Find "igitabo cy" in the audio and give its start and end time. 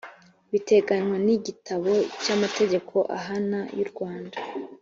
1.37-2.29